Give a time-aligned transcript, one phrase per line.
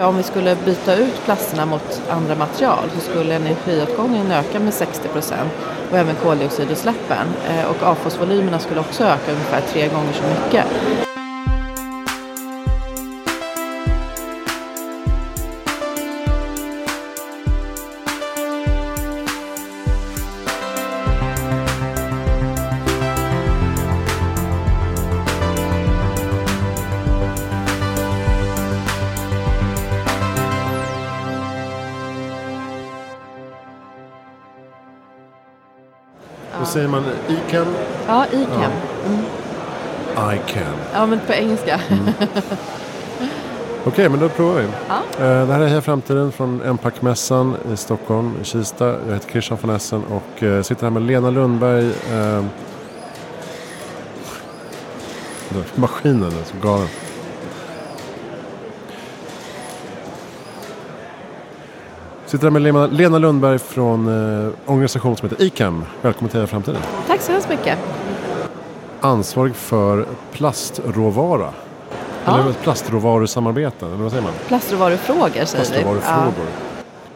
[0.00, 5.08] Om vi skulle byta ut plasterna mot andra material så skulle energiåtgången öka med 60
[5.08, 5.52] procent
[5.90, 7.26] och även koldioxidutsläppen.
[7.48, 11.05] Eh, och avfallsvolymerna skulle också öka ungefär tre gånger så mycket.
[36.96, 37.66] Man ICAN.
[38.06, 38.72] Ja, ICAM.
[39.06, 40.34] Mm.
[40.34, 40.74] ICAN.
[40.94, 41.80] Ja, men på engelska.
[43.84, 44.66] Okej, men då provar vi.
[44.88, 45.24] Ja.
[45.24, 48.86] Eh, Det här är Heja Framtiden från Empac-mässan i Stockholm, i Kista.
[48.86, 51.86] Jag heter Christian von Essen och eh, sitter här med Lena Lundberg.
[51.86, 52.44] eh,
[55.74, 56.88] Maskinen är så galen.
[62.26, 64.08] Sitter här med Lena- Lena Lundberg från
[64.46, 65.84] eh, organisation som heter ICAM.
[66.02, 66.80] Välkommen till Heja Framtiden.
[67.06, 67.78] Tack så hemskt mycket.
[69.00, 71.50] Ansvarig för plastråvara.
[72.24, 72.40] Ja.
[72.40, 74.32] Eller plastråvarusamarbeten, eller vad säger man?
[74.48, 75.64] Plastråvarufrågor säger.
[75.64, 76.46] Plastråvarufrågor.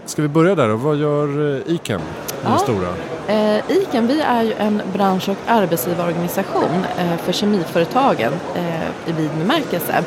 [0.05, 0.77] Ska vi börja där då?
[0.77, 2.01] Vad gör eh, ICAM?
[2.45, 2.59] Ja.
[2.59, 2.89] stora.
[3.27, 9.31] Eh, ICAM vi är ju en bransch och arbetsgivarorganisation eh, för kemiföretagen eh, i vid
[9.39, 10.05] bemärkelse.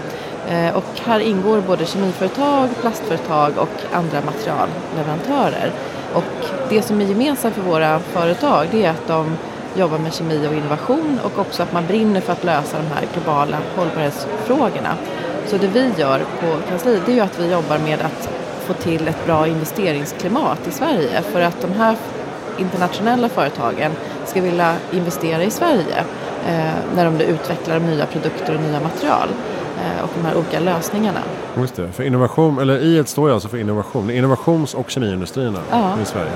[0.49, 5.71] Eh, och här ingår både kemiföretag, plastföretag och andra materialleverantörer.
[6.13, 9.37] Och det som är gemensamt för våra företag det är att de
[9.75, 13.05] jobbar med kemi och innovation och också att man brinner för att lösa de här
[13.13, 14.95] globala hållbarhetsfrågorna.
[15.47, 18.29] Så det vi gör på kansliet är ju att vi jobbar med att
[18.65, 21.95] få till ett bra investeringsklimat i Sverige för att de här
[22.57, 23.91] internationella företagen
[24.25, 26.03] ska vilja investera i Sverige
[26.47, 29.29] eh, när de utvecklar nya produkter och nya material
[30.03, 31.19] och de här olika lösningarna.
[31.57, 31.91] Just det.
[31.91, 34.09] För innovation, eller I står ju alltså för innovation.
[34.11, 35.91] Innovations och kemiindustrierna Ja.
[36.01, 36.31] i Sverige.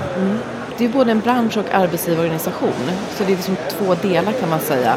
[0.78, 2.72] Det är både en bransch och arbetsgivarorganisation
[3.10, 4.94] så det är liksom två delar kan man säga.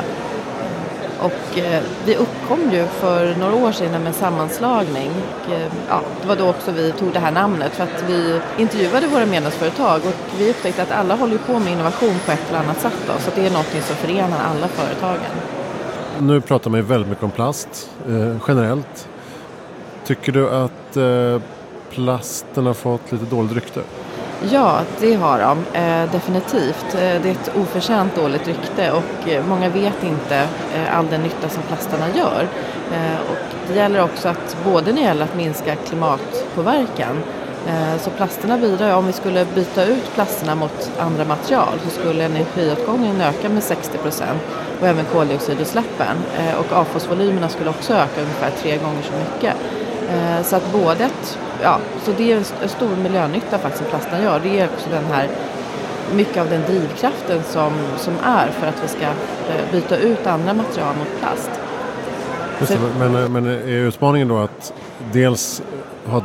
[1.20, 5.10] Och eh, vi uppkom ju för några år sedan med en sammanslagning.
[5.46, 8.40] Och, eh, ja, det var då också vi tog det här namnet för att vi
[8.58, 12.60] intervjuade våra medlemsföretag och vi upptäckte att alla håller på med innovation på ett eller
[12.60, 12.94] annat sätt.
[13.08, 15.36] Då, så det är något som förenar alla företagen.
[16.20, 19.08] Nu pratar man ju väldigt mycket om plast eh, generellt.
[20.06, 21.42] Tycker du att eh,
[21.90, 23.82] plasten har fått lite dåligt rykte?
[24.50, 26.86] Ja, det har de eh, definitivt.
[26.94, 31.22] Eh, det är ett oförtjänt dåligt rykte och eh, många vet inte eh, all den
[31.22, 32.48] nytta som plasterna gör.
[32.94, 37.18] Eh, och det gäller också att både när det gäller att minska klimatpåverkan
[37.68, 42.24] eh, så plasterna bidrar, om vi skulle byta ut plasterna mot andra material så skulle
[42.24, 44.42] energiåtgången öka med 60 procent
[44.82, 49.56] och även koldioxidutsläppen eh, och avfallsvolymerna skulle också öka ungefär tre gånger så mycket.
[50.12, 53.84] Eh, Så att både ett, ja, så det är en st- en stor miljönytta faktiskt
[53.84, 54.40] som plasterna gör.
[54.44, 55.28] Det är också den här,
[56.16, 60.54] mycket av den drivkraften som, som är för att vi ska eh, byta ut andra
[60.54, 61.50] material mot plast.
[62.60, 64.74] Just det, men, men är utmaningen då att
[65.12, 65.62] dels
[66.06, 66.22] ha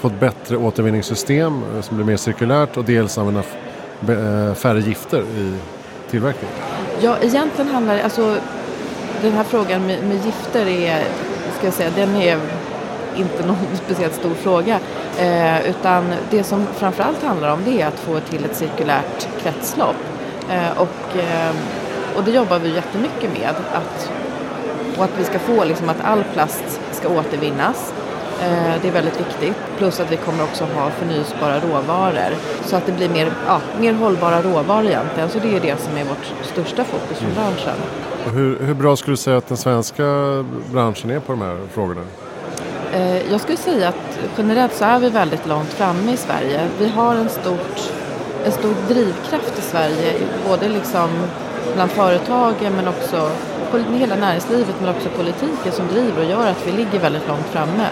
[0.00, 3.42] fått bättre återvinningssystem som blir mer cirkulärt och dels använda
[4.54, 5.54] färre gifter i
[6.10, 6.50] tillverkning?
[7.00, 8.36] Ja, egentligen handlar det, alltså
[9.22, 11.04] den här frågan med, med gifter är,
[11.58, 12.38] ska jag säga, den är
[13.16, 14.78] inte någon speciellt stor fråga.
[15.18, 19.96] Eh, utan det som framförallt handlar om det är att få till ett cirkulärt kretslopp.
[20.50, 21.54] Eh, och, eh,
[22.16, 23.54] och det jobbar vi jättemycket med.
[23.72, 24.10] Att,
[24.98, 27.92] och att vi ska få liksom att all plast ska återvinnas.
[28.42, 29.54] Eh, Det är väldigt viktigt.
[29.78, 32.34] Plus att vi kommer också ha förnyelsebara råvaror.
[32.64, 35.28] Så att det blir mer, ja, mer hållbara råvaror egentligen.
[35.30, 37.74] Så det är det som är vårt största fokus för branschen.
[38.26, 40.04] Och hur, hur bra skulle du säga att den svenska
[40.72, 42.00] branschen är på de här frågorna?
[42.92, 46.60] Eh, Jag skulle säga att generellt så är vi väldigt långt framme i Sverige.
[46.78, 47.92] Vi har en, stort,
[48.44, 50.12] en stor drivkraft i Sverige,
[50.48, 51.08] både liksom
[51.74, 53.30] bland företagen men också
[53.94, 57.86] hela näringslivet men också politiken som driver och gör att vi ligger väldigt långt framme.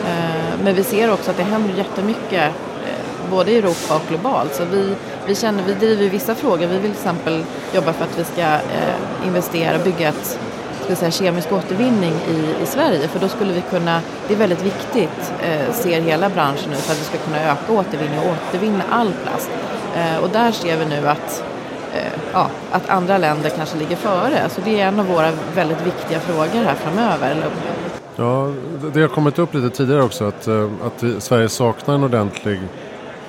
[0.00, 2.52] Eh, men vi ser också att det händer jättemycket
[2.86, 4.54] eh, både i Europa och globalt.
[4.54, 4.94] Så vi,
[5.26, 6.66] vi, känner, vi driver vissa frågor.
[6.66, 7.44] Vi vill till exempel
[7.74, 10.38] jobba för att vi ska eh, investera och bygga ett
[10.96, 13.08] ska säga, kemisk återvinning i, i Sverige.
[13.08, 16.92] För då skulle vi kunna, det är väldigt viktigt, eh, ser hela branschen nu, för
[16.92, 19.50] att vi ska kunna öka återvinning och återvinna all plast.
[19.96, 21.44] Eh, och där ser vi nu att,
[21.94, 24.48] eh, ja, att andra länder kanske ligger före.
[24.48, 27.44] Så det är en av våra väldigt viktiga frågor här framöver.
[28.20, 28.52] Ja,
[28.92, 32.60] det- har kommit upp lite tidigare också att, eh, att Sverige saknar en ordentlig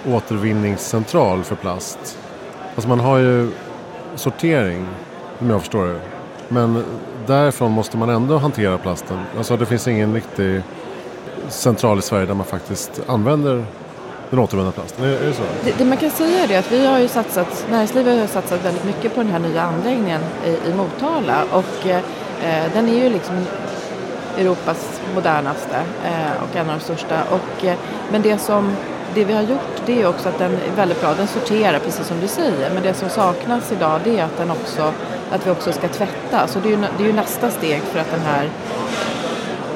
[0.08, 2.18] återvinningscentral för plast.
[2.76, 3.50] Alltså man har ju
[4.16, 4.88] sortering,
[5.40, 6.00] om jag förstår det.
[6.48, 6.84] Men
[7.28, 9.20] därifrån måste man ändå hantera plasten.
[9.38, 10.62] Alltså det finns ingen riktig
[11.50, 13.66] central i Sverige där man faktiskt använder
[14.30, 15.06] den återvunna plasten?
[15.06, 15.44] Är det så?
[15.64, 18.84] Det, det, man kan säga är att vi har ju satsat, näringslivet har satsat väldigt
[18.86, 22.02] mycket på den här nya anläggningen i, i Motala och eh,
[22.74, 23.36] den är ju liksom
[24.38, 25.76] Europas modernaste
[26.06, 27.24] eh, och en av de största.
[27.24, 27.78] Och, eh,
[28.12, 28.76] men det som
[29.14, 31.14] det vi har gjort det är också att den är väldigt bra.
[31.14, 32.74] Den sorterar precis som du säger.
[32.74, 34.94] Men det som saknas idag det är att, den också,
[35.32, 36.48] att vi också ska tvätta.
[36.48, 38.50] Så det är ju, det är ju nästa steg för att den här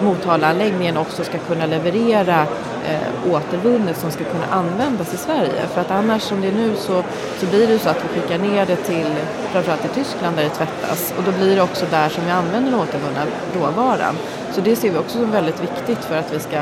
[0.04, 2.48] Motalaanläggningen också ska kunna leverera
[2.90, 5.68] eh, återvunnet som ska kunna användas i Sverige.
[5.74, 7.04] För att annars som det är nu så,
[7.40, 9.12] så blir det så att vi skickar ner det till
[9.52, 12.72] framförallt till Tyskland där det tvättas och då blir det också där som vi använder
[12.72, 14.16] den återvunna råvaran.
[14.52, 16.62] Så det ser vi också som väldigt viktigt för att vi ska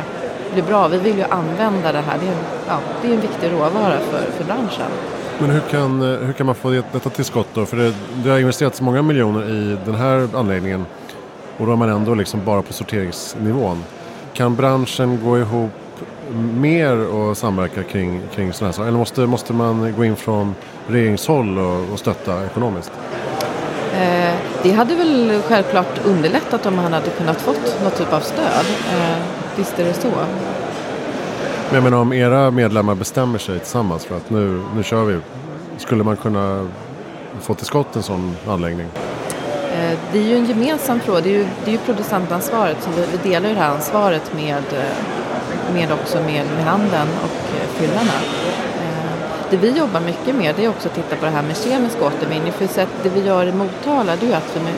[0.54, 0.88] bli bra.
[0.88, 2.18] Vi vill ju använda det här.
[2.20, 4.92] Det är en, ja, det är en viktig råvara för, för branschen.
[5.40, 7.66] Men hur kan, eh, hur kan man få detta till skott då?
[7.66, 7.94] För det,
[8.24, 10.86] det har investerats många miljoner i den här anläggningen
[11.58, 13.84] och då är man ändå liksom bara på sorteringsnivån.
[14.34, 15.72] Kan branschen gå ihop
[16.58, 18.88] mer och samverka kring, kring sådana här saker?
[18.88, 20.56] Eller måste, måste man gå in från
[20.88, 22.92] regeringshåll och, och stötta ekonomiskt?
[23.94, 28.66] Eh, det hade väl självklart underlättat om man hade kunnat fått något typ av stöd.
[28.94, 29.18] Eh,
[29.56, 30.08] visst är det så.
[31.68, 35.18] Men jag menar om era medlemmar bestämmer sig tillsammans för att nu, nu kör vi.
[35.78, 36.70] Skulle man kunna
[37.42, 38.88] få till skott en sån anläggning?
[39.74, 41.22] Eh, det är ju en gemensam fråga.
[41.22, 42.78] Det är ju, det är ju producentansvaret.
[42.82, 44.64] Så vi, vi delar ju det här ansvaret med,
[45.74, 48.18] med också med, med handeln och eh, fyllarna.
[48.82, 49.12] Eh,
[49.50, 51.98] det vi jobbar mycket med det är också att titta på det här med kemisk
[52.02, 52.52] återvinning.
[52.52, 52.68] För
[53.04, 54.74] det vi gör i Motala det är att vi,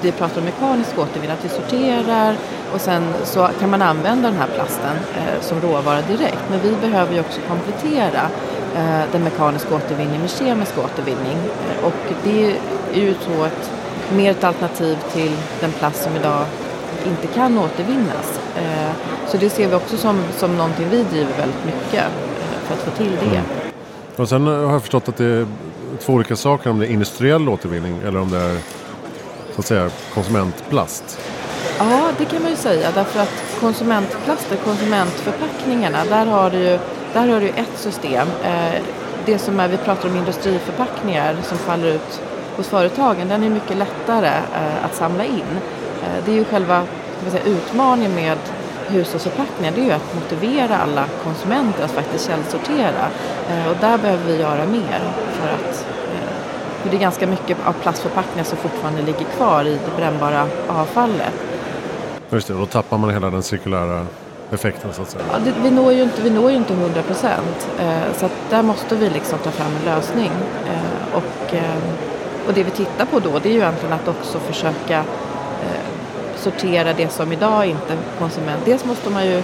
[0.00, 2.36] vi pratar om mekanisk återvinning, att vi sorterar
[2.74, 6.42] och sen så kan man använda den här plasten eh, som råvara direkt.
[6.50, 8.28] Men vi behöver ju också komplettera
[8.76, 11.38] eh, den mekaniska återvinningen med kemisk återvinning.
[11.38, 12.56] Eh, och det
[12.94, 13.70] är ju så ett,
[14.12, 16.46] mer ett alternativ till den plast som idag
[17.06, 18.40] inte kan återvinnas.
[18.56, 18.92] Eh,
[19.28, 22.80] så det ser vi också som, som någonting vi driver väldigt mycket eh, för att
[22.80, 23.26] få till det.
[23.26, 23.44] Mm.
[24.16, 25.46] Och sen har jag förstått att det är
[26.00, 28.58] två olika saker om det är industriell återvinning eller om det är
[29.54, 31.20] så att säga konsumentplast.
[31.78, 36.78] Ja, det kan man ju säga därför att konsumentplaster, konsumentförpackningarna, där har du ju,
[37.12, 38.28] där har du ett system.
[38.44, 38.82] Eh,
[39.26, 42.22] det som är, vi pratar om industriförpackningar som faller ut
[42.56, 45.60] hos företagen, den är mycket lättare eh, att samla in.
[46.04, 46.82] Eh, det är ju själva
[47.30, 48.38] säga, utmaningen med
[48.88, 53.08] hushållsförpackningar det är ju att motivera alla konsumenter att faktiskt källsortera.
[53.50, 55.00] Eh, och där behöver vi göra mer
[55.32, 56.34] för att eh,
[56.82, 61.32] för det är ganska mycket av plastförpackningar som fortfarande ligger kvar i det brännbara avfallet.
[62.30, 64.06] Just det, då tappar man hela den cirkulära
[64.50, 65.24] effekten så att säga.
[65.32, 67.68] Ja, det, vi, når ju inte, vi når ju inte 100 procent.
[68.16, 70.30] Så att där måste vi liksom ta fram en lösning.
[71.12, 71.54] Och,
[72.46, 75.04] och det vi tittar på då det är ju egentligen att också försöka
[76.44, 78.60] sortera det som idag inte konsument...
[78.64, 79.42] Dels måste man ju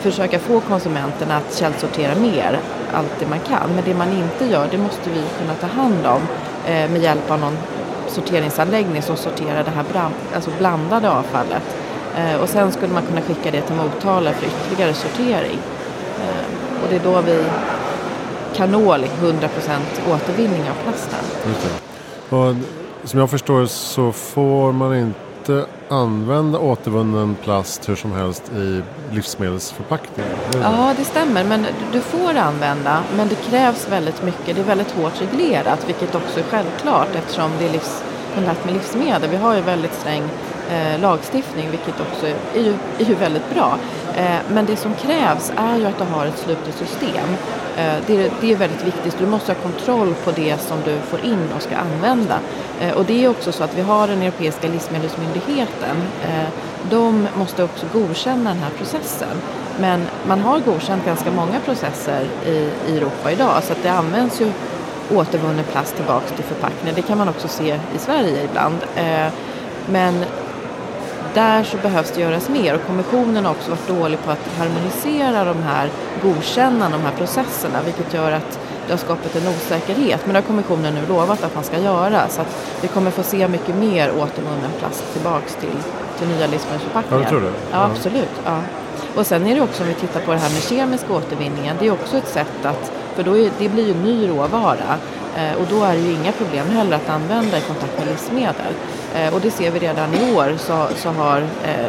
[0.00, 2.60] försöka få konsumenterna att källsortera mer,
[2.92, 3.70] allt det man kan.
[3.74, 6.22] Men det man inte gör, det måste vi kunna ta hand om
[6.66, 7.56] eh, med hjälp av någon
[8.08, 11.62] sorteringsanläggning som sorterar det här brand, alltså blandade avfallet.
[12.16, 15.58] Eh, och sen skulle man kunna skicka det till Motala för ytterligare sortering.
[16.20, 17.44] Eh, och det är då vi
[18.56, 19.40] kan nå liksom, 100%
[20.14, 21.24] återvinning av plasten.
[22.28, 22.54] Och
[23.08, 28.82] som jag förstår så får man inte inte använda återvunnen plast hur som helst i
[29.10, 30.30] livsmedelsförpackningar?
[30.62, 31.44] Ja, det stämmer.
[31.44, 34.56] Men du får använda, men det krävs väldigt mycket.
[34.56, 38.02] Det är väldigt hårt reglerat, vilket också är självklart eftersom det är livs,
[38.34, 39.30] kontakt med livsmedel.
[39.30, 40.22] Vi har ju väldigt sträng
[40.70, 43.78] eh, lagstiftning, vilket också är, är, ju, är ju väldigt bra.
[44.16, 47.28] Eh, men det som krävs är ju att du har ett slutet system.
[47.76, 49.18] Eh, det, är väldigt viktigt.
[49.18, 52.38] Du måste ha kontroll på det som du får in och ska använda.
[52.80, 55.96] Eh, och det är också så att vi har den Europeiska livsmedelsmyndigheten.
[56.90, 59.36] De måste också godkänna den här processen.
[59.80, 64.52] Men man har godkänt ganska många processer i, Europa idag så att det används ju
[65.14, 66.96] återvunnen plast tillbaks till förpackningar.
[66.96, 68.76] Det kan man också se i Sverige ibland.
[69.86, 70.24] Men
[71.36, 75.44] där så behövs det göras mer och kommissionen har också varit dålig på att harmonisera
[75.44, 75.90] de här
[76.22, 80.20] godkännande, de här processerna vilket gör att det har skapat en osäkerhet.
[80.24, 83.22] Men det har kommissionen nu lovat att man ska göra så att vi kommer få
[83.22, 85.78] se mycket mer återvunnen plast tillbaks till,
[86.18, 87.22] till nya livsmedelsförpackningar.
[87.22, 87.50] Ja, tror du?
[87.72, 88.40] Ja, absolut.
[88.44, 88.60] Ja.
[89.16, 91.86] Och sen är det också om vi tittar på det här med kemisk återvinningen, det
[91.86, 94.98] är också ett sätt att, för då är, det blir ju ny råvara
[95.36, 98.74] eh, och då är det ju inga problem heller att använda i kontakt med livsmedel.
[99.14, 101.86] Eh, och det ser vi redan i år så, så har eh,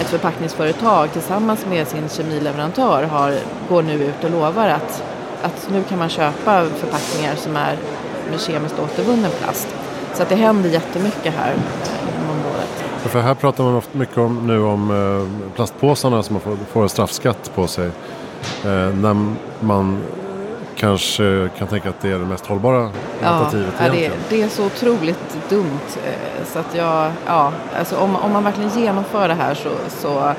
[0.00, 3.34] ett förpackningsföretag tillsammans med sin kemileverantör har,
[3.68, 5.02] går nu ut och lovar att,
[5.42, 7.76] att nu kan man köpa förpackningar som är
[8.30, 9.68] med kemiskt återvunnen plast.
[10.14, 12.84] Så att det händer jättemycket här eh, inom området.
[13.02, 17.50] För här pratar man ofta mycket om, nu om eh, plastpåsarna som får, får straffskatt
[17.54, 17.86] på sig.
[18.64, 19.98] Eh, när man
[20.76, 22.90] kanske kan tänka att det är det mest hållbara
[23.22, 25.80] alternativet ja, det, det är så otroligt dumt.
[26.06, 30.32] Eh, så att jag, ja, alltså om, om man verkligen genomför det här så, så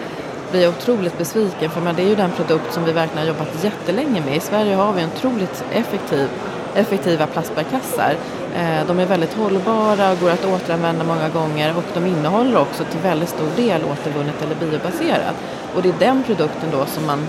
[0.52, 1.72] blir jag otroligt besviken.
[1.72, 4.36] För men det är ju den produkt som vi verkligen har jobbat jättelänge med.
[4.36, 6.30] I Sverige har vi en otroligt effektiv,
[6.76, 8.16] effektiva plastbärkassar.
[8.56, 12.84] Eh, de är väldigt hållbara och går att återanvända många gånger och de innehåller också
[12.84, 15.36] till väldigt stor del återvunnet eller biobaserat.
[15.76, 17.20] Och det är den produkten då som man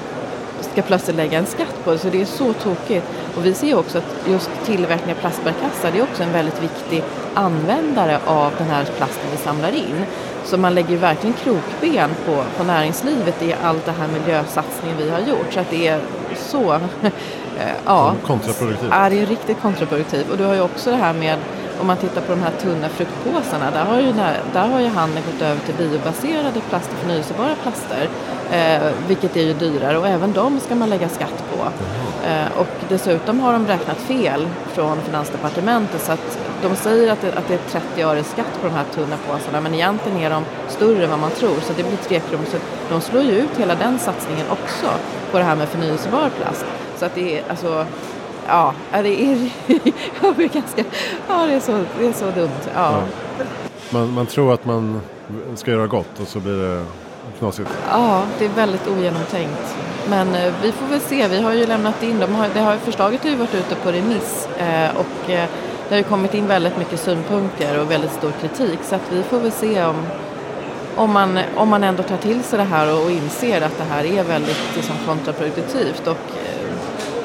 [0.78, 1.98] ska plötsligt lägga en skatt på.
[1.98, 3.06] Så det är så tokigt.
[3.36, 7.02] Och vi ser också att just tillverkning av plastbärkassar det är också en väldigt viktig
[7.34, 10.04] användare av den här plasten vi samlar in.
[10.44, 15.10] Så man lägger ju verkligen krokben på, på näringslivet i allt det här miljösatsningen vi
[15.10, 15.52] har gjort.
[15.52, 16.00] Så att det är
[16.36, 16.80] så...
[17.60, 18.14] Eh, ja.
[18.26, 18.90] Kontraproduktivt.
[18.90, 20.30] Ja, det är riktigt kontraproduktivt.
[20.30, 21.38] Och du har ju också det här med
[21.80, 24.12] om man tittar på de här tunna fruktpåsarna, där har ju,
[24.52, 28.08] där har ju handeln gått över till biobaserade plaster, förnyelsebara plaster.
[28.50, 31.62] Eh, vilket är ju dyrare och även de ska man lägga skatt på.
[32.28, 37.32] Eh, och dessutom har de räknat fel från Finansdepartementet så att de säger att det,
[37.32, 40.44] att det är 30 öre skatt på de här tunna påsarna men egentligen är de
[40.68, 42.44] större än vad man tror så det blir 3 kronor.
[42.50, 42.56] Så
[42.90, 44.86] de slår ju ut hela den satsningen också
[45.30, 46.64] på det här med förnyelsebar plast.
[46.96, 47.86] Så att det är alltså
[48.48, 49.50] ja, det är,
[50.22, 50.84] jag blir ganska,
[51.28, 52.50] ja det är så, det är så dumt.
[52.74, 53.02] Ja.
[53.38, 53.44] ja.
[53.90, 55.00] Man, man tror att man
[55.54, 56.84] ska göra gott och så blir det
[57.38, 57.70] knasigt.
[57.90, 59.76] Ja, det är väldigt ogenomtänkt.
[60.08, 62.76] Men eh, vi får väl se, vi har ju lämnat in, de har, det har,
[62.76, 65.48] förslaget har ju varit ute på remiss eh, och eh,
[65.88, 69.22] det har ju kommit in väldigt mycket synpunkter och väldigt stor kritik så att vi
[69.22, 69.96] får väl se om,
[70.96, 73.84] om, man, om man ändå tar till sig det här och, och inser att det
[73.84, 76.68] här är väldigt liksom, kontraproduktivt och eh,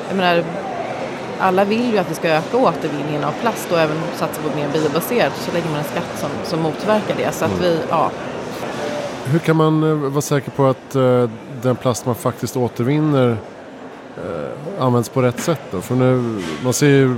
[0.08, 0.44] jag menar
[1.40, 4.70] alla vill ju att vi ska öka återvinningen av plast och även satsa på mer
[4.74, 5.34] biobaserat.
[5.38, 7.32] Så lägger man en skatt som, som motverkar det.
[7.32, 7.88] Så att vi, mm.
[7.90, 8.12] ja.
[9.26, 11.30] Hur kan man uh, vara säker på att uh,
[11.62, 15.82] den plast man faktiskt återvinner uh, används på rätt sätt då?
[15.82, 17.16] För nu, man ser ju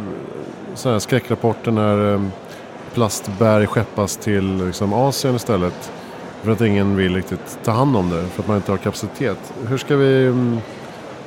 [0.75, 2.31] sådana här skräckrapporter när um,
[2.93, 5.91] plastbär skeppas till liksom, Asien istället.
[6.41, 9.53] För att ingen vill riktigt ta hand om det, för att man inte har kapacitet.
[9.67, 10.61] Hur ska vi um,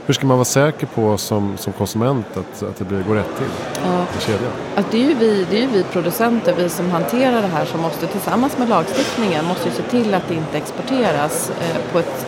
[0.08, 3.36] hur ska man vara säker på som, som konsument att, att det blir, går rätt
[3.38, 3.46] till
[3.84, 4.04] ja.
[4.18, 4.52] i kedjan?
[4.76, 7.64] Att det, är ju vi, det är ju vi producenter, vi som hanterar det här
[7.64, 12.26] som måste tillsammans med lagstiftningen måste se till att det inte exporteras eh, på ett...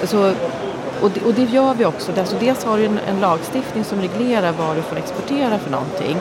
[0.00, 0.34] Alltså,
[1.00, 2.12] och, det, och det gör vi också.
[2.18, 6.16] Alltså dels har vi en, en lagstiftning som reglerar vad du får exportera för någonting.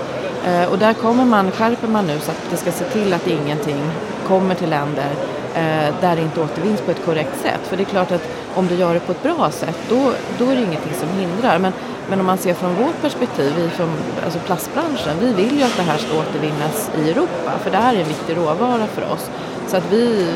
[0.47, 3.27] Eh, och där kommer man, skärper man nu så att det ska se till att
[3.27, 3.81] ingenting
[4.27, 5.11] kommer till länder
[5.55, 7.61] eh, där det inte återvinns på ett korrekt sätt.
[7.63, 10.45] För det är klart att om du gör det på ett bra sätt då, då
[10.45, 11.59] är det ingenting som hindrar.
[11.59, 11.73] Men,
[12.09, 13.89] men om man ser från vårt perspektiv, vi från
[14.25, 17.95] alltså plastbranschen, vi vill ju att det här ska återvinnas i Europa för det här
[17.95, 19.29] är en viktig råvara för oss.
[19.67, 20.33] Så att vi,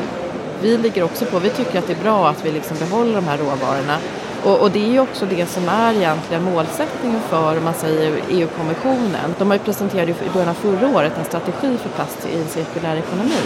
[0.62, 3.24] vi ligger också på, vi tycker att det är bra att vi liksom behåller de
[3.24, 3.98] här råvarorna
[4.44, 8.20] och, och, det är ju också det som är egentligen målsättningen för, om man säger
[8.30, 9.34] EU-kommissionen.
[9.38, 12.48] De har ju presenterat i början av förra året en strategi för plast i en
[12.48, 13.40] cirkulär ekonomi.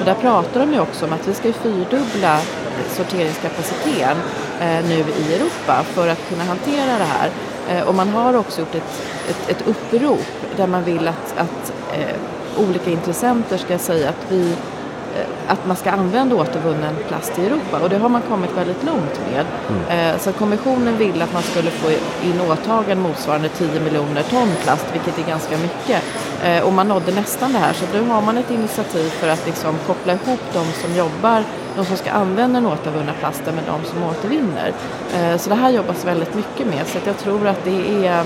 [0.00, 2.40] Och där pratar de ju också om att vi ska fyrdubbla
[2.88, 4.16] sorteringskapaciteten
[4.60, 7.30] eh, nu i Europa för att kunna hantera det här.
[7.68, 11.72] Eh, och man har också gjort ett, ett, ett upprop där man vill att, att
[11.92, 12.16] eh,
[12.66, 14.54] olika intressenter ska säga att vi
[15.46, 19.20] att man ska använda återvunnen plast i Europa och det har man kommit väldigt långt
[19.30, 19.46] med.
[19.68, 20.18] Mm.
[20.18, 21.90] Så kommissionen ville att man skulle få
[22.26, 26.02] in åtaganden motsvarande 10 miljoner ton plast, vilket är ganska mycket.
[26.44, 29.46] Eh, och man nådde nästan det här, så nu har man ett initiativ för att
[29.46, 31.44] liksom koppla ihop de som jobbar,
[31.76, 34.72] de som ska använda den återvunna plasten med de som återvinner.
[35.38, 38.24] Så det här jobbas väldigt mycket med, så jag tror att det är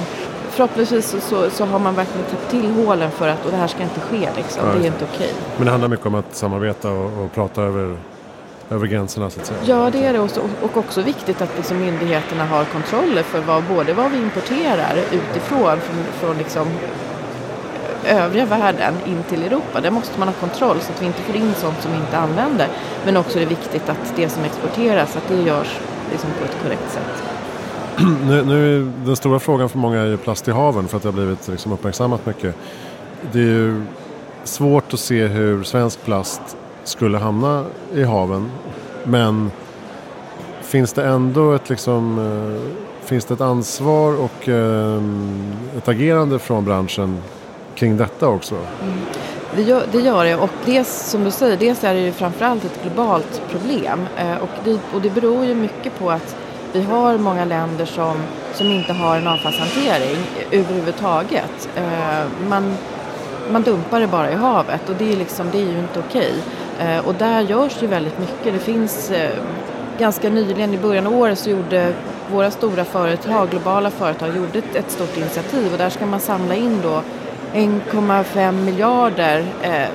[0.52, 3.66] förhoppningsvis så, så, så, har man verkligen täppt till hålen för att och det här
[3.66, 4.28] ska inte ske.
[4.37, 4.66] Liksom.
[4.66, 5.26] Ja, det är inte okej.
[5.26, 5.42] Okay.
[5.57, 7.97] Men det handlar mycket om att samarbeta och, och prata över
[8.71, 9.61] över gränserna så att säga.
[9.64, 10.31] Ja det är det och,
[10.62, 15.81] och också viktigt att liksom myndigheterna har kontroller för vad, både vad vi importerar utifrån
[15.81, 16.66] från, från liksom
[18.06, 19.80] övriga världen in till Europa.
[19.80, 22.18] Där måste man ha kontroll så att vi inte får in sånt som vi inte
[22.18, 22.68] använder.
[23.04, 25.78] Men också är det viktigt att det som exporteras att det görs
[26.11, 27.23] liksom på ett korrekt sätt.
[28.26, 31.09] nu, nu, den stora frågan för många är ju plast i haven för att det
[31.09, 32.54] har blivit liksom uppmärksammat mycket.
[33.32, 33.82] Det är ju
[34.44, 38.50] svårt att se hur svensk plast skulle hamna i haven.
[39.04, 39.50] Men
[40.62, 46.64] finns det ändå ett, liksom, eh, finns det ett ansvar och ehm, ett agerande från
[46.64, 47.23] branschen
[47.75, 48.55] kring detta också?
[48.55, 48.99] Mm.
[49.57, 52.64] Det gör, det gör det och dels som du säger, dels är det ju framförallt
[52.64, 56.37] ett globalt problem eh, och det, och det beror ju mycket på att
[56.73, 58.17] vi har många länder som,
[58.55, 60.17] som inte har en avfallshantering
[60.50, 61.69] överhuvudtaget.
[61.76, 62.76] Eh, man,
[63.50, 66.33] man dumpar det bara i havet och det är, liksom, det är ju inte okej.
[66.81, 68.52] Eh, och där görs ju väldigt mycket.
[68.52, 69.12] Det finns
[69.99, 71.95] ganska nyligen i början av året så gjorde
[72.31, 76.55] våra stora företag, globala företag, gjorde ett, ett stort initiativ och där ska man samla
[76.55, 77.02] in då
[77.52, 79.88] 1,5 miljarder eh,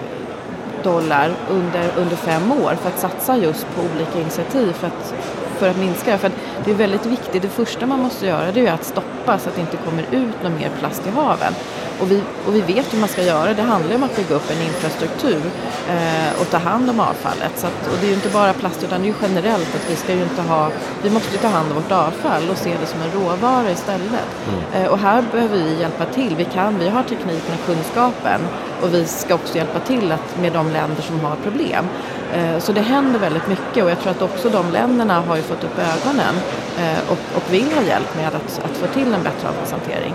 [0.83, 5.13] dollar under, under fem år för att satsa just på olika initiativ för att,
[5.57, 6.17] för att minska det.
[6.17, 6.31] För
[6.65, 9.55] det är väldigt viktigt, det första man måste göra det är att stoppa så att
[9.55, 11.53] det inte kommer ut någon mer plast i haven.
[11.99, 13.53] Och vi, och vi vet hur man ska göra.
[13.53, 15.41] Det handlar om att bygga upp en infrastruktur
[15.89, 17.51] eh, och ta hand om avfallet.
[17.55, 19.91] Så att, och det är ju inte bara plast utan det är ju generellt att
[19.91, 20.69] vi ska ju inte ha,
[21.03, 24.27] vi måste ta hand om vårt avfall och se det som en råvara istället.
[24.47, 24.83] Mm.
[24.83, 26.35] Eh, och här behöver vi hjälpa till.
[26.35, 28.41] Vi kan, vi har tekniken och kunskapen
[28.81, 31.85] och vi ska också hjälpa till att, med de länder som har problem.
[32.33, 35.41] Eh, så det händer väldigt mycket och jag tror att också de länderna har ju
[35.41, 36.35] fått upp ögonen
[36.79, 40.13] eh, och, och vill ha hjälp med att, att få till en bättre avfallshantering.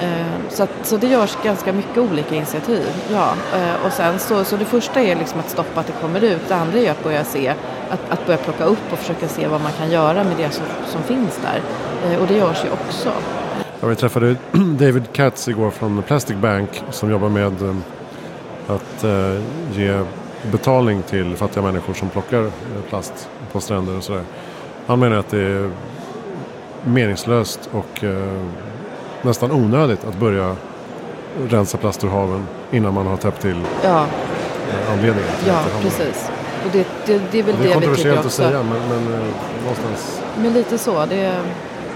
[0.00, 2.86] Eh, så, att, så det görs ganska mycket olika initiativ.
[3.12, 3.34] Ja.
[3.54, 6.48] Eh, och sen så, så det första är liksom att stoppa att det kommer ut.
[6.48, 7.54] Det andra är att börja se,
[7.90, 10.64] att, att börja plocka upp och försöka se vad man kan göra med det som,
[10.86, 11.60] som finns där.
[12.10, 13.12] Eh, och det görs ju också.
[13.80, 17.46] Ja, vi träffade David Katz igår från Plastic Bank som jobbar med
[18.68, 19.04] att
[19.72, 20.02] ge
[20.50, 22.50] betalning till fattiga människor som plockar
[22.88, 24.22] plast på stränder och sådär.
[24.86, 25.70] Han menar att det är
[26.84, 28.04] meningslöst och
[29.22, 30.56] nästan onödigt att börja
[31.48, 34.06] rensa plast ur haven innan man har täppt till ja.
[34.70, 36.30] Eh, anledningen till Ja, precis.
[36.64, 38.26] Och det, det, det är väl det, det, vi tycker också.
[38.26, 39.20] att säga men, men eh,
[39.60, 40.22] någonstans.
[40.42, 41.06] Men lite så.
[41.06, 41.40] Det,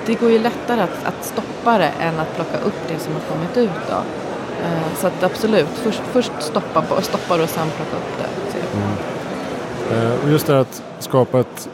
[0.06, 3.20] det går ju lättare att, att stoppa det än att plocka upp det som har
[3.20, 3.88] kommit ut.
[3.88, 3.96] Då.
[4.64, 8.28] Eh, så att absolut, först, först stoppa, stoppa det och sen plocka upp det.
[8.78, 10.18] Mm.
[10.22, 11.68] Och just det att skapa ett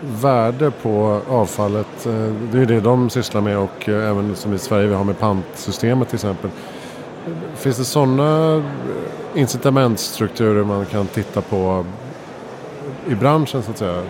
[0.00, 2.06] värde på avfallet.
[2.06, 5.04] Eh, det är det de sysslar med och eh, även som i Sverige vi har
[5.04, 6.50] med pantsystemet till exempel.
[7.54, 8.62] Finns det sådana eh,
[9.34, 11.84] incitamentstrukturer man kan titta på
[13.08, 14.02] i branschen så att säga?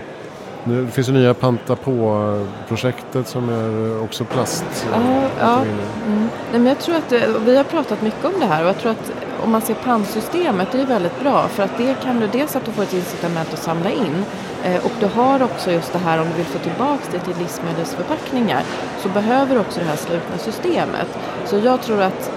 [0.64, 4.87] Nu, finns det nya Panta på-projektet som är också plast.
[4.93, 5.62] Ja, ja.
[6.07, 6.28] Mm.
[6.50, 7.12] Nej, men jag tror att
[7.47, 9.13] vi har pratat mycket om det här och jag tror att
[9.44, 12.64] om man ser pantsystemet det är väldigt bra för att det kan du dels att
[12.64, 14.25] du får ett incitament att samla in
[14.64, 17.38] eh, och du har också just det här om du vill få tillbaka det till
[17.38, 18.62] livsmedelsförpackningar
[19.02, 21.18] så behöver du också det här slutna systemet.
[21.44, 22.30] Så jag tror att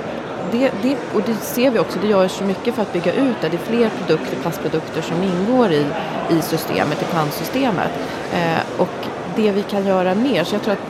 [0.52, 3.36] det, det, och det ser vi också, det görs så mycket för att bygga ut
[3.42, 3.50] det.
[3.50, 5.86] Det är fler produkter, plastprodukter som ingår i,
[6.30, 7.92] i systemet, i pantsystemet.
[8.34, 10.86] Eh, och det vi kan göra mer, så jag tror att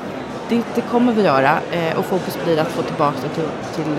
[0.50, 3.96] det, det kommer vi göra eh, och fokus blir att få tillbaka det till, till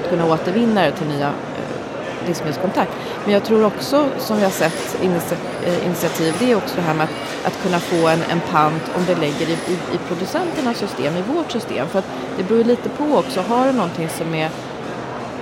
[0.00, 2.92] att kunna återvinna det till nya eh, livsmedelskontakt.
[3.24, 6.94] Men jag tror också, som vi har sett eh, initiativ, det är också det här
[6.94, 10.78] med att, att kunna få en, en pant om det lägger i, i, i producenternas
[10.78, 11.88] system, i vårt system.
[11.88, 14.50] För att det beror lite på också, har du någonting som är,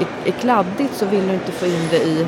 [0.00, 2.26] är, är kladdigt så vill du inte få in det i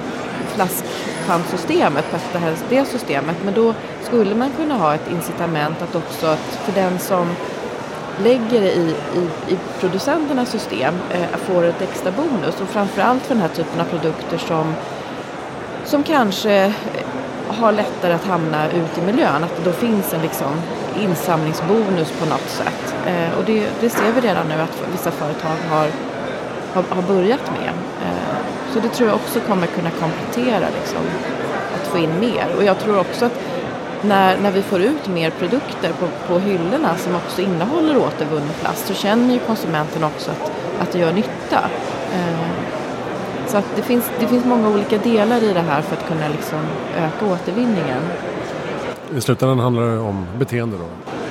[0.54, 3.36] flaskpantsystemet, det, här, det systemet.
[3.44, 7.28] Men då skulle man kunna ha ett incitament att också, att för den som
[8.22, 13.34] lägger det i, i, i producenternas system eh, får ett extra bonus och framförallt för
[13.34, 14.74] den här typen av produkter som,
[15.84, 16.72] som kanske eh,
[17.48, 20.60] har lättare att hamna ut i miljön, att det då finns en liksom
[21.00, 22.94] insamlingsbonus på något sätt.
[23.06, 25.88] Eh, och det, det, ser vi redan nu att vissa företag har,
[26.74, 27.72] har, har börjat med.
[28.04, 28.38] Eh,
[28.72, 31.02] så det tror jag också kommer kunna komplettera liksom,
[31.74, 32.46] att få in mer.
[32.56, 33.40] Och jag tror också att
[34.02, 38.86] när, när vi får ut mer produkter på, på hyllorna som också innehåller återvunnen plast
[38.86, 41.70] så känner ju konsumenten också att, att det gör nytta.
[42.14, 42.68] Eh,
[43.46, 46.28] så att det, finns, det finns många olika delar i det här för att kunna
[46.28, 46.58] liksom
[46.96, 48.02] öka återvinningen.
[49.16, 50.84] I slutändan handlar det om beteende då?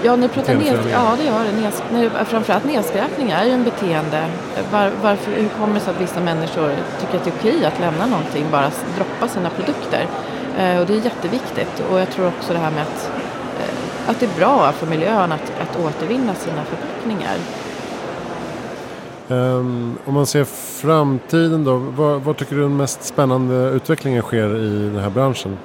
[0.04, 1.62] Ja, när pratar ned, ja det gör det.
[1.62, 4.26] Neds, när, framförallt nedskräpning är ju en beteende.
[4.72, 7.80] Var, varför, hur kommer det sig att vissa människor tycker att det är okej att
[7.80, 10.06] lämna någonting, bara droppa sina produkter?
[10.58, 13.12] Eh, och det är jätteviktigt och jag tror också det här med att,
[13.60, 17.38] eh, att det är bra för miljön att, att återvinna sina förpackningar.
[19.30, 20.44] Um, om man ser
[20.82, 25.58] framtiden då, vad, vad, tycker du den mest spännande utvecklingen sker i den här branschen?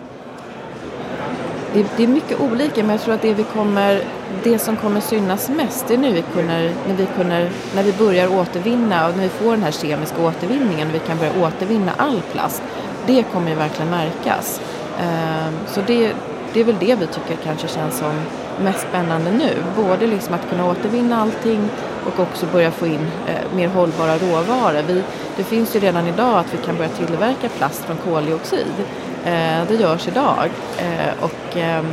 [1.74, 4.04] Det, det, är mycket olika men jag tror att det, vi kommer,
[4.42, 7.92] det som kommer synas mest det är nu vi kunner, när, vi kunner, när vi
[7.92, 11.92] börjar återvinna och när vi får den här kemiska återvinningen och vi kan börja återvinna
[11.96, 12.62] all plast.
[13.06, 14.60] Det kommer ju verkligen märkas.
[15.02, 16.12] Ehm, så det,
[16.52, 18.12] det är väl det vi tycker kanske känns som
[18.64, 19.50] mest spännande nu.
[19.76, 21.68] Både liksom att kunna återvinna allting
[22.06, 24.82] och också börja få in eh, mer hållbara råvaror.
[24.86, 25.02] Vi,
[25.36, 28.74] det finns ju redan idag att vi kan börja tillverka plast från koldioxid.
[29.24, 30.50] Eh, det görs idag.
[30.78, 31.86] Eh, och, ehm,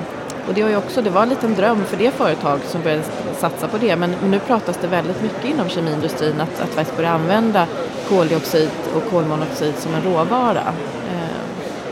[0.48, 3.04] och det, var ju också, det var en liten dröm för det företag som började
[3.38, 3.96] satsa på det.
[3.96, 7.68] Men nu pratas det väldigt mycket inom kemiindustrin att, att faktiskt börja använda
[8.10, 10.74] koldioxid och kolmonoxid som en råvara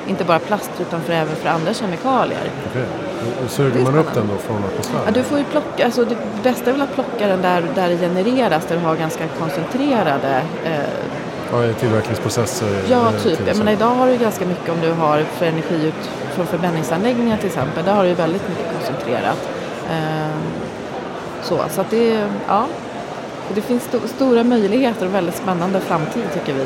[0.08, 2.50] inte bara plast utan för även för andra kemikalier.
[2.74, 5.02] Hur suger man upp den då från atmosfären?
[5.06, 7.90] Ja, du får ju plocka, alltså det bästa är väl att plocka den där, där
[7.90, 10.72] det genereras, där du har ganska koncentrerade eh,
[11.52, 12.68] Ja, tillverkningsprocesser?
[12.90, 13.38] Ja, eh, typ.
[13.38, 16.46] till Jag menar, idag har du ganska mycket om du har för energi ut från
[16.48, 17.86] förbränningsanläggningar till exempel.
[17.86, 19.50] Där har du väldigt mycket koncentrerat.
[19.92, 20.42] Ehm,
[21.44, 22.66] så, så att det, ja,
[23.56, 26.66] det finns sto stora möjligheter och väldigt spännande framtid tycker vi.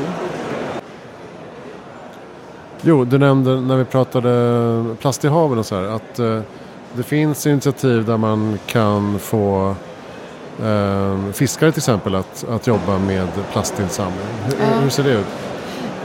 [2.81, 6.39] Jo, du nämnde när vi pratade plast i haven och så här att eh,
[6.93, 9.75] det finns initiativ där man kan få
[10.63, 14.19] eh, fiskare till exempel att, att jobba med plastinsamling.
[14.45, 14.79] Hur, Ja.
[14.81, 15.25] hur ser det ut?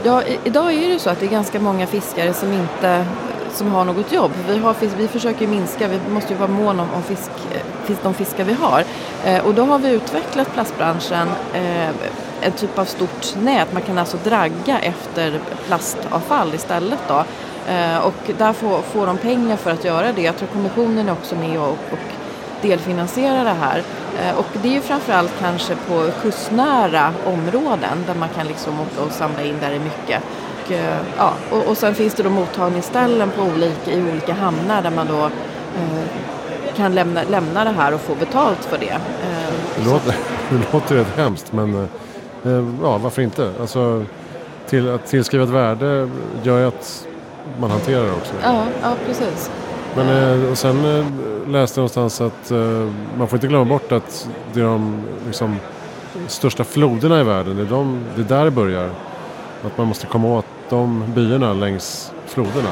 [0.03, 3.05] Ja, i, idag är det så att det är ganska många fiskare som inte
[3.51, 4.31] som har något jobb.
[4.49, 7.99] Vi, har, vi försöker minska, vi måste ju vara mån om, om fisk, eh, fisk,
[8.03, 8.83] de fiskar vi har.
[9.25, 11.89] Eh, och då har vi utvecklat plastbranschen eh,
[12.47, 13.73] en typ av stort nät.
[13.73, 17.23] Man kan alltså dragga efter plastavfall istället då.
[17.73, 20.21] Eh, och där får, får de pengar för att göra det.
[20.21, 22.07] Jag tror kommissionen är också med och, och
[22.61, 23.83] delfinansierar det här.
[24.21, 29.01] Eh, och det är ju framförallt kanske på kustnära områden där man kan liksom åka
[29.05, 30.23] och samla in där det är mycket.
[30.65, 34.81] Och, eh, ja, och, och sen finns det då mottagningsställen på olika, i olika hamnar
[34.81, 36.05] där man då eh,
[36.75, 38.89] kan lämna, lämna det här och få betalt för det.
[38.89, 40.15] Eh, Det låter,
[40.49, 41.89] det låter rätt hemskt men eh,
[42.81, 43.51] ja, varför inte?
[43.61, 44.05] Alltså,
[44.67, 46.09] till, att tillskriva ett värde
[46.43, 47.07] gör ju att
[47.59, 48.33] man hanterar det också.
[48.43, 49.51] Ja, ja precis.
[49.95, 51.05] Men eh, och sen eh,
[51.49, 52.57] läste jag någonstans att eh,
[53.17, 55.55] man får inte glömma bort att det är de liksom,
[56.27, 58.89] största floderna i världen, det är, de, det är där det börjar.
[59.65, 62.69] Att man måste komma åt de byarna längs floderna.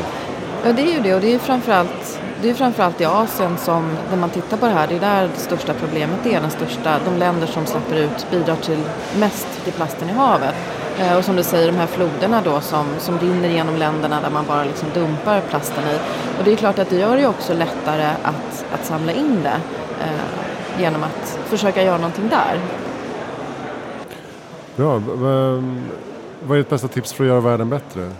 [0.65, 3.57] Ja, det är ju det och det är ju framförallt, det är framförallt i Asien
[3.57, 6.41] som, när man tittar på det här, det är där det största problemet är.
[6.41, 8.79] Den största, de länder som släpper ut bidrar till
[9.19, 10.55] mest till plasten i havet.
[10.99, 14.29] Eh, och som du säger, de här floderna då som, som rinner genom länderna där
[14.29, 15.95] man bara liksom dumpar plasten i.
[16.39, 19.59] Och det är klart att det gör det också lättare att, att samla in det
[20.01, 22.59] eh, genom att försöka göra någonting där.
[24.75, 25.01] Bra.
[26.43, 28.11] Vad är ditt bästa tips för att göra världen bättre?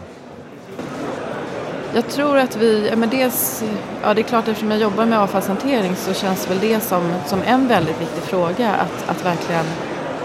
[1.95, 3.63] Jag tror att vi, men dels,
[4.03, 7.41] ja det är klart eftersom jag jobbar med avfallshantering så känns väl det som, som
[7.41, 9.65] en väldigt viktig fråga att, att verkligen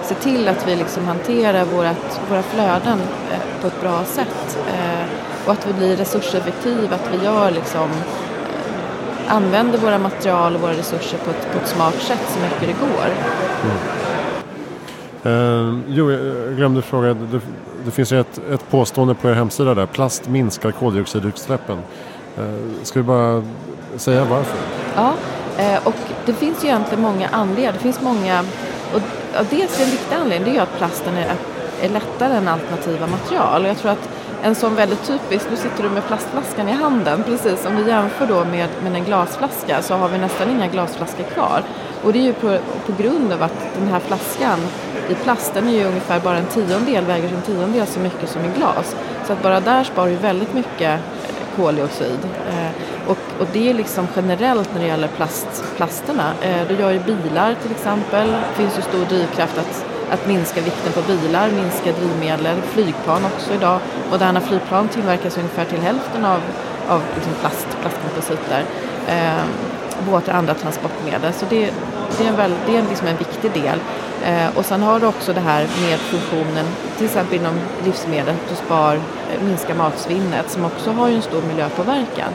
[0.03, 2.99] se till att vi liksom hanterar vårat, våra flöden
[3.33, 5.05] eh, på ett bra sätt eh,
[5.47, 10.73] och att vi blir resurseffektiva, att vi gör liksom eh, använder våra material och våra
[10.73, 13.07] resurser på ett, på ett smart sätt så mycket det går.
[13.65, 13.77] Mm.
[15.25, 17.17] Eh, jo, jag glömde fråga.
[17.85, 19.87] Det, finns ju ett, ett påstående på er hemsida där.
[19.87, 21.79] Plast minskar koldioxidutsläppen.
[22.39, 23.43] Eh, ska vi bara
[23.97, 24.59] säga varför?
[24.97, 25.15] Ja,
[25.59, 25.95] eh, och
[26.27, 27.73] det finns ju egentligen många anledningar.
[27.73, 28.45] Det finns många,
[28.95, 29.01] och
[29.51, 31.35] dels en viktig anledning det är ju att plasten är,
[31.83, 33.63] är lättare än alternativa material.
[33.63, 34.09] Och jag tror att
[34.43, 38.27] en sån väldigt typisk, nu sitter du med plastflaskan i handen, precis om vi jämför
[38.27, 41.63] då med, med en glasflaska så har vi nästan inga glasflaskor kvar.
[42.05, 44.59] Och det är ju på, på grund av att den här flaskan
[45.09, 48.45] i plast den är ju ungefär bara en tiondel, väger en tiondel så mycket som
[48.45, 48.97] i glas.
[49.27, 52.19] Så att bara där sparar vi väldigt mycket eh, koldioxid.
[52.49, 52.71] Eh,
[53.07, 56.33] och, och det är liksom generellt när det gäller plast, plasterna.
[56.43, 58.29] Eh, det gör ju bilar till exempel.
[58.29, 63.55] Det finns ju stor drivkraft att, att minska vikten på bilar, minska drivmedel, flygplan också
[63.55, 63.81] idag.
[64.11, 66.41] Moderna flygplan tillverkas ungefär till hälften av,
[66.89, 68.65] av liksom plast, plastkompositer.
[69.09, 69.45] Eh,
[70.03, 71.33] båtar och andra transportmedel.
[71.33, 71.71] Så det,
[72.19, 73.79] det är, en, väl, det är liksom en viktig del.
[74.25, 78.57] Eh, och sen har du också det här med funktionen, till exempel inom livsmedel, du
[78.57, 82.33] spar, eh, minskar matsvinnet som också har ju en stor miljöpåverkan.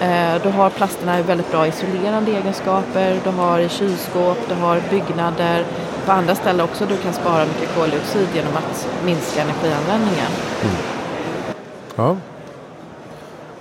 [0.00, 5.64] Eh, du har plasterna väldigt bra isolerande egenskaper, du har i kylskåp, du har byggnader,
[6.06, 10.30] på andra ställen också du kan spara mycket koldioxid genom att minska energianvändningen.
[10.62, 10.76] Mm.
[11.96, 12.16] Ja,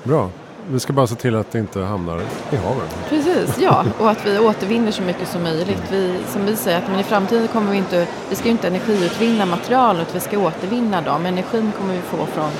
[0.03, 0.29] bra.
[0.71, 2.21] Vi ska bara se till att det inte hamnar
[2.51, 2.97] i havet.
[3.09, 3.85] Precis, ja.
[3.99, 5.83] Och att vi återvinner så mycket som möjligt.
[5.91, 8.67] Vi, som vi säger, att men i framtiden kommer vi inte, vi ska ju inte
[8.67, 11.25] energiutvinna material utan vi ska återvinna dem.
[11.25, 12.51] Energin kommer vi få från,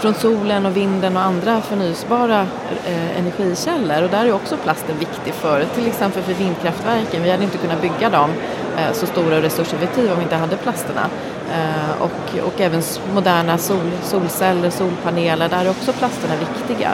[0.00, 2.46] från solen och vinden och andra förnyelsebara
[2.86, 4.02] eh, energikällor.
[4.02, 7.22] Och där är också plasten viktig för, till exempel för vindkraftverken.
[7.22, 8.30] Vi hade inte kunnat bygga dem
[8.78, 11.10] eh, så stora och resurseffektiva om vi inte hade plasterna.
[11.52, 12.82] Eh, och, och även
[13.14, 16.90] moderna sol, solceller, solpaneler, där är också plasterna viktiga.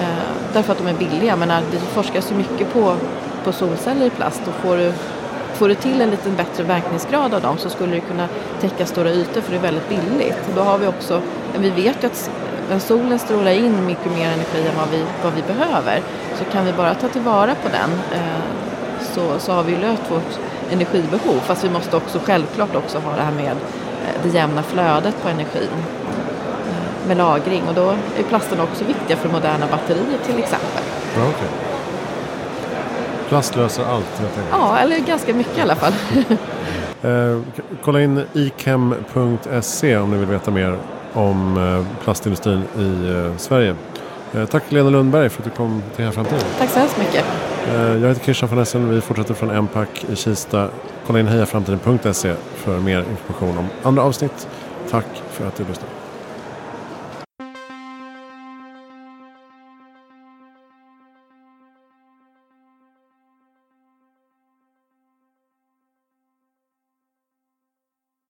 [0.00, 1.36] Eh, därför att de är billiga.
[1.36, 2.94] Men det forskas ju mycket på,
[3.44, 4.92] på solceller i plast och får du,
[5.54, 8.28] får du till en lite bättre verkningsgrad av dem så skulle du kunna
[8.60, 10.38] täcka stora ytor för det är väldigt billigt.
[10.56, 11.20] Då har vi också,
[11.58, 12.30] vi vet ju att
[12.70, 16.02] när solen strålar in mycket mer energi än vad vi, vad vi behöver
[16.38, 18.42] så kan vi bara ta tillvara på den eh,
[19.00, 20.38] så, så har vi löst vårt
[20.70, 21.40] energibehov.
[21.40, 25.28] Fast vi måste också självklart också ha det här med eh, det jämna flödet på
[25.28, 25.82] energin.
[27.06, 30.82] Med lagring och då är plasterna också viktiga för moderna batterier till exempel.
[31.16, 31.48] Ja, okay.
[33.28, 34.48] Plast löser allt helt enkelt.
[34.50, 35.92] Ja, eller ganska mycket i alla fall.
[37.02, 37.40] eh,
[37.84, 40.78] kolla in ichem.se om ni vill veta mer
[41.12, 43.74] om eh, plastindustrin i eh, Sverige.
[44.34, 46.40] Eh, tack Lena Lundberg för att du kom till Heja Framtiden.
[46.58, 47.24] Tack så hemskt mycket.
[47.68, 48.90] Eh, jag heter Christian von Essen.
[48.90, 50.68] Vi fortsätter från Empac i Kista.
[51.06, 54.48] Kolla in hejaframtiden.se för mer information om andra avsnitt.
[54.90, 55.95] Tack för att du lyssnade.